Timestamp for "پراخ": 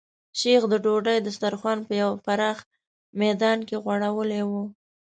2.25-2.57